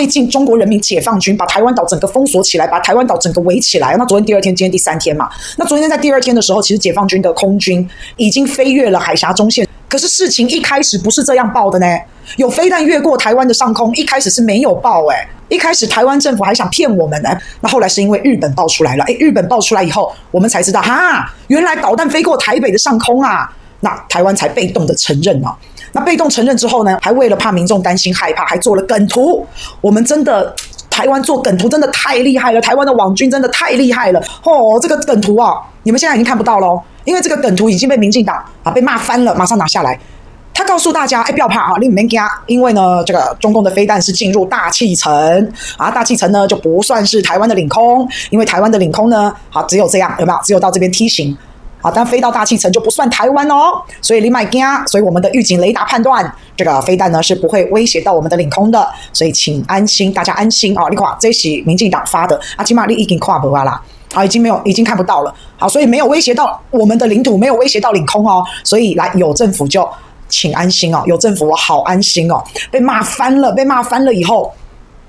[0.00, 3.94] 最近中国人民解放军把台湾岛整个封锁起来，把台湾岛整个围起来。
[3.98, 5.28] 那昨天第二天，今天第三天嘛。
[5.58, 7.86] 那昨天在第二天的时候，其实解放军的空军
[8.16, 9.68] 已经飞越了海峡中线。
[9.90, 11.86] 可是事情一开始不是这样报的呢，
[12.38, 15.28] 有飞弹越过台湾的上空，一开始是没有报诶。
[15.50, 25.54] 一开始台湾政府还想骗我们呢，那后来是因为日本爆出来了，诶，日本爆出来以后，我们才知道哈，原来导弹飞过台北的上空啊，那台湾才被动的承认哦。
[25.92, 29.46] 那被动承认之后呢，还为了怕民众担心害怕，还做了梗图。
[29.80, 30.54] 我们真的
[30.88, 34.78] 台湾做梗图真的太厉害了，台湾的网军真的太厉害了哦。
[34.80, 39.98] 这个梗图啊，你们现在已经看不到喽，因为这个梗图已经被民进党啊被骂翻了，马上拿下来。
[40.52, 50.38] 他告诉大家，哎，不要怕啊，你们家，因为呢，这个中共的飞弹是进入大气层啊，大气层呢就不算是台湾的领空，因为台湾的领空呢，好只有这样，有没有？
[50.44, 51.34] 只有到这边梯形，
[51.80, 53.80] 好，但飞到大气层就不算台湾哦。
[54.02, 60.88] 所以你买家，所以我们的预警雷达判断，这个飞弹呢是不会威胁到我们的领空的，所以请安心，大家安心啊。
[60.90, 63.80] 你看，这是民进党发的啊，起码你已经跨不完了
[64.14, 69.88] 啊，已经没有，已经看不到了，好，所以没有威胁到我们的领土，没有威胁到领空哦，所以来有政府就。
[70.32, 72.40] 请安心哦，有政府我好安心哦。
[72.70, 74.48] 被骂翻了，被骂翻了以后，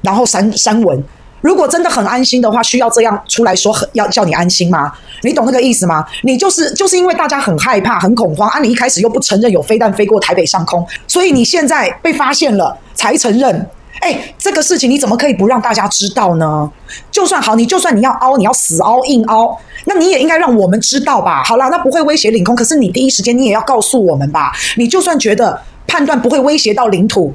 [0.02, 1.00] 然后删删文。
[1.42, 4.92] 如果真的很安心的话，需要这样出来说很要叫你安心吗？
[5.24, 6.06] 你懂那个意思吗？
[6.24, 13.68] 你就是就是因为大家很害怕、很恐慌啊，你一开始又不承认有飞弹飞过台北上空，所以你现在被发现了才承认。
[14.00, 16.72] 哎，这个事情你怎么可以不让大家知道呢？
[17.12, 21.44] 就算好，你就算你要凹，你要死凹硬凹，那你也应该让我们知道吧？
[21.44, 24.52] 好啦，那不会威胁领空，可是你第一时间你也要告诉我们吧？
[24.78, 27.32] 你就算觉得判断不会威胁到领土，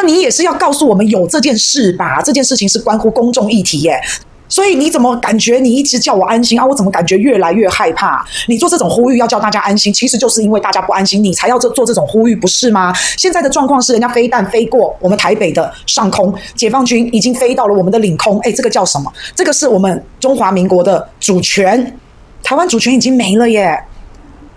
[0.00, 2.22] 那你也是要告诉我们有这件事吧？
[2.22, 4.00] 这件事情是关乎公众议题耶。
[4.48, 6.64] 所以你怎么感觉你一直叫我安心啊？
[6.64, 8.24] 我怎么感觉越来越害怕？
[8.46, 12.94] 你做这种呼吁要叫大家安心，其实就是因为大家不安心，你才要做做这种呼吁，不是吗？
[13.16, 18.38] 现在的状况是，人家飞弹飞过我们台北的上空，解放军已经飞到了我们的领空。
[18.42, 19.12] 诶，这个叫什么？
[19.34, 21.98] 这个是我们中华民国的主权，
[22.44, 23.76] 台湾主权已经没了耶！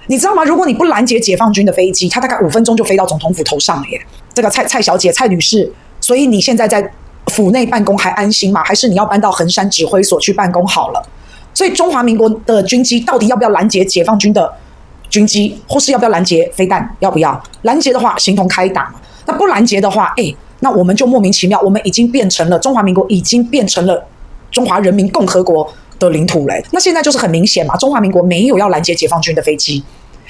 [0.07, 0.43] 你知道吗？
[0.43, 4.01] 如果你不拦截解放军的飞机，它大概五分钟就飞到总统府头上了耶。
[4.33, 6.91] 这个蔡蔡小姐、蔡女士，所以你现在在。
[7.27, 8.61] 府内办公还安心吗？
[8.65, 11.01] 还是你要搬到横山指挥所去办公好了？
[11.53, 14.51] 所以中华民国的军机到底要不要拦截解放军的
[15.09, 16.93] 军机，或是要不要拦截飞弹？
[16.99, 18.83] 要不要拦截的话，形同开打；
[19.27, 24.05] 那不拦截的话，诶，那我们就莫名其妙，我们已经变成了中华民国，已经变成了
[24.49, 25.71] 中华人民共和国
[26.07, 26.63] 的领土嘞。
[26.71, 29.83] 那现在就是很明显嘛，中华民国没有要拦截解放军的飞机，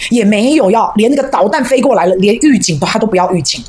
[0.10, 3.64] 也没有要连那个导弹飞过来了，连预警都他都不要预警。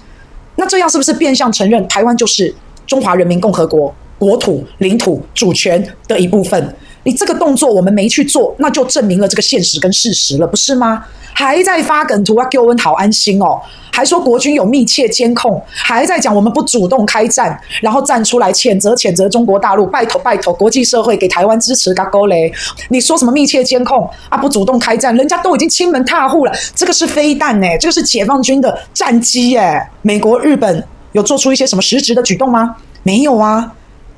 [0.56, 2.54] 那这样是不是变相承认台湾就是？
[2.84, 11.04] 中华人民共和国国土、领土、主权的一部分，你这个动作我们没去做，那就证明了这个现实跟事实了，不是吗？
[11.34, 13.58] 还在发梗图啊，给我们好安心哦，
[13.90, 22.52] 还说国军有密切监控，还在讲我们不主动开战，然后站出来谴责谴责中国大陆，拜托拜托国际社会给台湾支持，嘎勾嘞！
[22.90, 24.36] 你说什么密切监控啊？
[24.36, 30.84] 不主动开战，人家都已经亲门踏户了，这个是飞弹呢，这个是解放军的战机耶，美国、日本。
[31.12, 32.74] 有做出一些什么实质的举动吗？
[33.02, 33.70] 没有啊，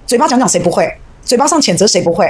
[0.06, 0.88] 嘴巴讲讲谁不会？
[1.24, 2.24] 嘴巴上谴责谁不会？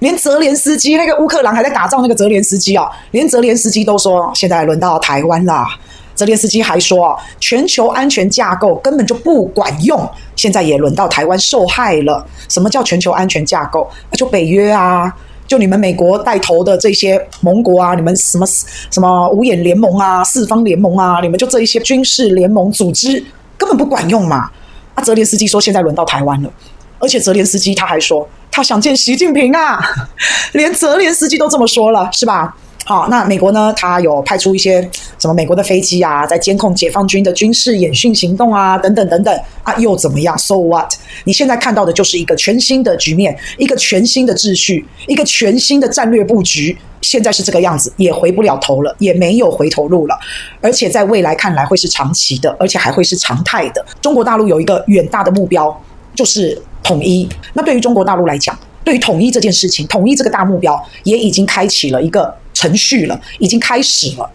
[0.00, 5.66] 连泽连斯基那个乌克兰还在打仗那个泽连斯基啊，连泽连斯基都说现在轮到台湾了。
[6.14, 12.26] 泽连斯基还说全球安全架构根本就不管用，现在也轮到台湾受害了。
[12.48, 13.88] 什么叫全球安全架构？
[14.12, 15.12] 就北约啊，
[15.46, 18.44] 就你们美国带头的这些盟国啊，你们什么
[18.90, 23.24] 什么五眼联盟啊、四方联盟啊，你们就这一些军事联盟组织。
[23.56, 24.48] 根本不管用嘛！
[24.94, 26.50] 啊，泽连斯基说现在轮到台湾了，
[26.98, 29.78] 而且泽连斯基他还说他想见习近平啊，
[30.52, 32.56] 连泽连斯基都这么说了，是吧？
[32.84, 33.70] 好，那美国呢？
[33.76, 34.80] 他有派出一些
[35.18, 40.90] 什么美国的飞机啊，在监控解放军的军事演训行动啊，等等等等啊，又怎么样？So what？
[41.24, 46.78] 你现在看到的就是一个全新的局面，一个全新的秩序，一个全新的战略布局。
[47.02, 50.18] 现在是这个样子，也回不了头了，也没有回头路了，
[50.62, 53.84] 而且在未来看来会是长期的，而且还会是常态的。
[54.00, 55.78] 中国大陆有一个远大的目标，
[56.14, 57.28] 就是统一。
[57.54, 62.34] 那对于中国大陆来讲，对于统一这件事情，统一这个大目标，也已经开启了一个。
[62.54, 64.28] 程序了，已经开始了。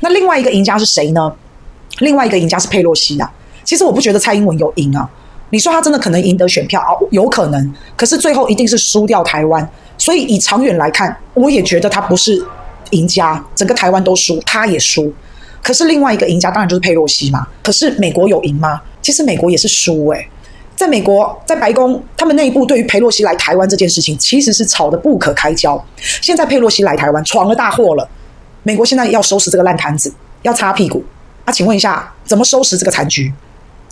[0.00, 1.32] 那另外一个赢家是谁呢？
[2.00, 3.32] 另外一个赢家是佩洛西啊。
[3.62, 5.08] 其实我不觉得蔡英文有赢啊。
[5.50, 6.90] 你说他真的可能赢得选票啊？
[7.12, 7.74] 有可能。
[7.94, 9.70] 可是最后一定是输掉台湾。
[9.96, 12.44] 所以以长远来看，我也觉得他不是
[12.90, 13.40] 赢家。
[13.54, 15.14] 整个台湾都输，他也输。
[15.62, 17.46] 可是另外一个赢家当然就是佩洛西嘛。
[17.62, 18.80] 可是美国有赢吗？
[19.00, 20.28] 其实美国也是输诶。
[20.80, 25.78] 在美国，在白宫，他们内部对于佩洛西来台湾这件事情，其实是吵得不可开交。
[26.22, 28.08] 现在佩洛西来台湾，闯了大祸了。
[28.62, 30.10] 美国现在要收拾这个烂摊子，
[30.40, 31.04] 要擦屁股。
[31.44, 33.30] 啊，请问一下，怎么收拾这个残局？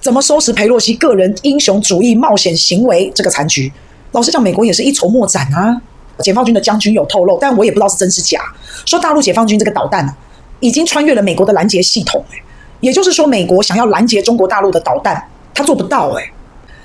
[0.00, 3.70] 怎么收拾佩洛西个人英雄主义冒险行为这个残局？
[4.12, 5.78] 老实讲，美国也是一筹莫展啊。
[6.20, 8.40] 解放军的将军有透露，但我也不知道是真是假，
[8.86, 10.16] 说大陆解放军这个导弹啊，
[10.60, 12.24] 已经穿越了美国的拦截系统，
[12.80, 16.32] 也就是说，美国想要拦截中国大陆的导弹，他做不到诶。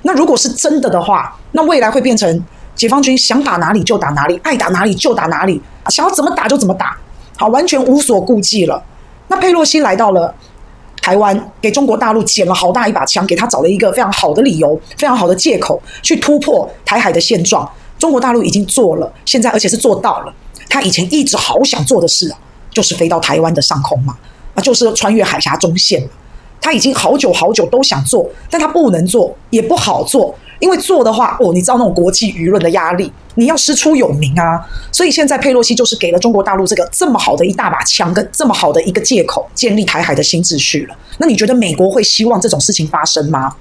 [0.03, 2.45] 那如果是真的的话，那未来会变成
[2.75, 6.97] 解放军想打哪里就打哪里，爱打哪里就打哪里，想要怎么打就怎么打，
[7.38, 8.83] 好，完全无所顾忌了。
[9.27, 10.33] 那佩洛西来到了
[11.01, 17.69] 台湾，给中国大陆捡了好大一把枪，给他找了一个非常好的理由，非常好的借口，去突破台海的现状。
[17.97, 20.33] 中国大陆已经做了，现在而且是做到了。
[20.69, 22.38] 他以前一直好想做的事啊，
[22.71, 24.17] 就是飞到台湾的上空嘛，
[24.56, 26.06] 啊，就是穿越海峡中线。
[26.63, 34.65] 他已经好久好久都想做，但他不能做，也不好做，因为做的话，哦，你知道那种国际舆论的压力，你要师出有名啊。
[34.89, 40.95] 所以现在佩洛西就是给了中国大陆这个这么好的一大把枪，跟这么好的一个借口，建立台海的新秩序了。
[41.18, 43.54] 那你觉得美国会希望这种事情发生吗？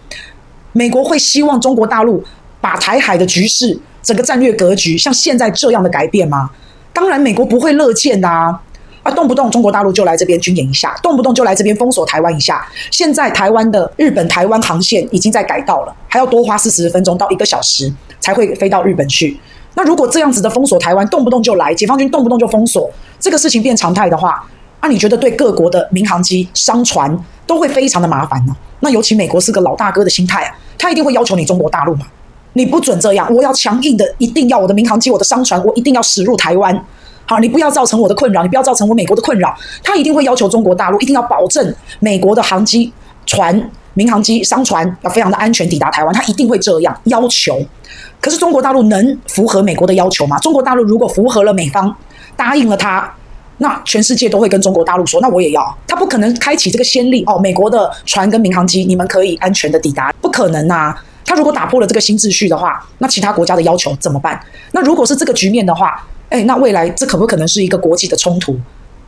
[0.72, 2.22] 美国会希望中国大陆
[2.60, 6.48] 把台海的局势、整个战略格局像现在这样的改变吗？
[6.93, 8.62] 当然，美国不会乐见的啊。
[9.02, 12.64] 啊，动不动中国大陆就来这边军演一下，动不动就来这边封锁台湾一下。
[12.90, 19.38] 现在台湾的日本台湾航线已经在改道了，还要多花四十分钟到一个小时才会飞到日本去。
[19.75, 22.88] 那如果这样子的封锁台湾，动不动就来，解放军动不动就封锁，
[23.19, 24.46] 这个事情变常态的话，
[24.81, 32.06] 那、啊、你觉得对各国的民航机、商船都会非常的麻烦呢、那尤其美国是个老大哥的心态啊，他一定会要求你中国大陆嘛，
[32.52, 36.84] 你不准这样，我要强硬的，一定要我的民航机、我的商船，我一定要驶入台湾。
[37.32, 39.56] 好，你不要造成我的困扰，你不要造成我美国的困扰。
[39.82, 42.93] 他一定会要求中国大陆一定要保证美国的航机、
[43.25, 47.58] 船、民航机、商船要非常的安全抵达台湾，他一定会这样要求。
[48.20, 50.38] 可是中国大陆能符合美国的要求吗？
[50.40, 51.96] 中国大陆如果符合了美方，
[52.37, 53.11] 答应了他，
[53.56, 55.79] 那全世界都会跟中国大陆说，那我也要。
[55.88, 60.94] 他不可能开启这个先例哦，美国的船跟民航机你们可以安全的抵达，不可能呐。
[61.25, 64.38] 他如果打破了这个新秩序的话，那其他国家的要求怎么办？
[64.73, 68.56] 那如果是这个局面的话，哎，那未来这可不可能是一个国际的冲突？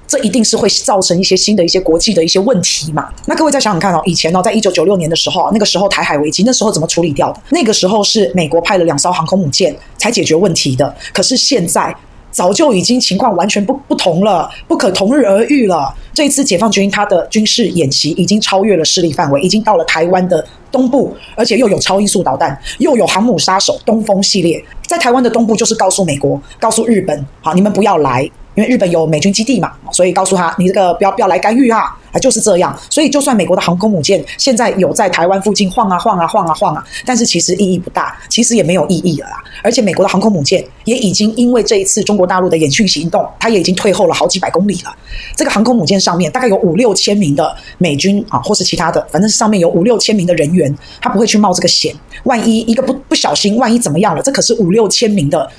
[0.07, 3.09] 这一定是会造成一些新的一些国际的一些问题嘛？
[3.25, 7.41] 那各位再想想看哦，以前哦，在一九九六年的时候，那个时候台海危机，那时候怎么处理掉的？
[7.49, 10.95] 那个时候是美国派了两艘航空母舰才解决问题的。
[11.15, 11.93] 可是现在
[12.35, 15.95] 早就已经情况完全不不同了，不可同日而语了。
[16.13, 24.63] 这一次解放军他的军事演习已经超越了势力范围，已经到了台湾的东部，而且又有超音速导弹，又有航母杀手东风系列。
[24.85, 31.97] 在台湾的东部，就是告诉美国、告诉日本，好，你们不要来，因为日本有美军基地嘛，所以告诉他，你这个不要不要来干预啊。
[32.15, 32.75] 啊，就是这样。
[32.89, 39.37] 所以，就算美国的航空母舰现在有在台湾附近晃啊晃啊晃啊晃啊，但是其实意义不大，其实也没有意义了啦。
[39.63, 44.97] 而且，美国的航空母舰也已经因为这一次中国大陆的演训行动，它也已经退后了好几百公里了。
[45.37, 51.95] 这个航空母舰上面大概有五六千名的美军啊，或是其他的，反正是上面有五六千名的人员，他不会去冒这个险。
[52.23, 55.51] 万一一个不不小心，万一怎么样了，这可是五六千名的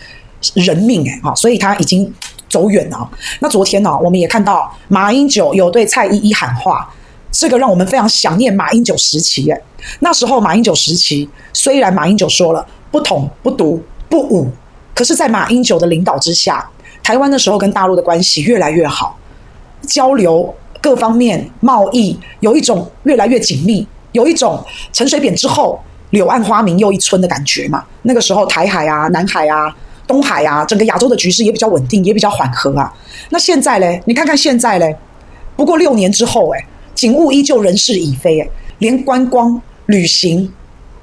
[0.53, 1.35] 人命诶啊！
[1.35, 2.13] 所以他已经。
[2.55, 3.09] 走远了。
[3.41, 6.89] 那昨天呢，我们也看到马英九有对蔡依依喊话，
[7.29, 9.51] 这个让我们非常想念马英九时期。
[9.51, 9.61] 哎，
[9.99, 14.49] 那时候马英九时期，虽然马英九说了不统、不独、不武，
[14.93, 16.65] 可是，在马英九的领导之下，
[17.03, 19.17] 台湾的时候跟大陆的关系越来越好，
[19.81, 24.63] 交流各方面贸易有一种越来越紧密，有一种
[24.93, 25.77] 陈水扁之后
[26.11, 27.83] 柳暗花明又一村的感觉嘛。
[28.03, 29.75] 那个时候台海啊、南海啊。
[30.07, 32.93] 东海啊，整个亚洲的局势也比较稳定，也比较缓和啊。
[33.29, 34.95] 那现在嘞，你看看现在嘞，
[35.55, 40.51] 不过六年之后，哎，景物依旧，人事已非，哎，连观光、旅行、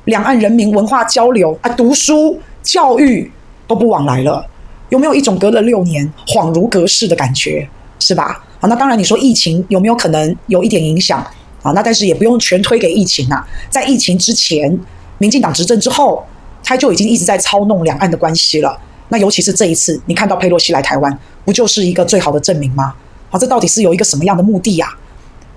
[0.05, 3.31] 两岸人民文化交流啊、读书、教育
[3.67, 4.45] 都不往来了，
[4.91, 7.69] 有没有一种隔了六年恍如隔世的感觉？
[7.99, 8.45] 是吧？
[8.59, 11.25] 好，那当然，你说疫情有没有可能有一点影响
[11.63, 11.71] 啊？
[11.73, 14.77] 那但是也不用全推给疫情啊，在疫情之前，
[15.19, 16.25] 民进党执政之后，
[16.65, 18.77] 他就已经一直在操弄两岸的关系了。
[19.13, 22.95] 那尤其是这一次，你看到佩洛西来台湾，不就是一个最好的证明吗？
[23.29, 24.89] 好，这到底是有一个什么样的目的呀？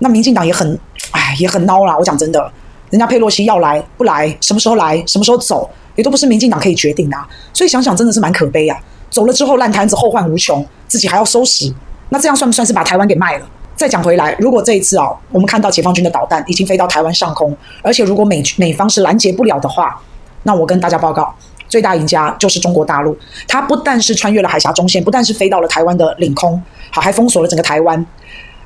[0.00, 0.78] 那民进党也很，
[1.12, 1.96] 哎，也很孬啦。
[1.96, 2.52] 我讲真的，
[2.90, 7.16] 人家佩洛西要来不来，什么时候来，什么时候走，也都不是民进党可以决定的。
[7.54, 8.78] 所以想想真的是蛮可悲啊。
[9.08, 11.72] 走了之后烂摊子后患无穷，自己还要收拾，
[12.10, 13.48] 那这样算不算是把台湾给卖了？
[13.74, 19.98] 再讲回来，如果这一次哦，我们看到解放军的导弹已经飞到台湾上空，而且如果美美方是拦截不了的话，
[20.42, 21.34] 那我跟大家报告。
[21.68, 23.16] 最大赢家就是中国大陆，
[23.48, 28.04] 它不但是穿越了海峡中线，不但是飞到了台湾的领空，好，还封锁了整个台湾，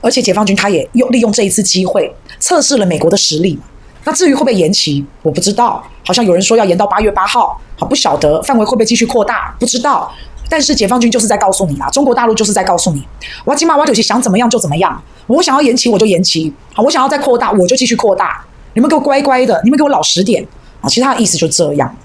[0.01, 3.59] 而且解放军他也又利用这一次机会测试了美国的实力。
[4.05, 10.11] 那至于会不会延期，我不知道，好像有人说要延到八月八号，好，不晓得范围会不会继续扩大，不知道。
[10.49, 13.07] 但是解放军就是在告诉你啦，中国大陆就是在告诉你，
[13.45, 18.45] 我起码我就是想怎么样就怎么样，我想要延期我就延期，好，我想要再扩大我就继续扩大。
[18.73, 20.47] 你们给我乖乖的，你们给我老实点
[20.81, 20.89] 啊！
[20.89, 21.97] 其他的意思就这样。